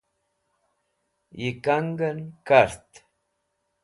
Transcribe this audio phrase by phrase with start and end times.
[1.39, 2.17] yikang'en
[2.47, 2.87] kart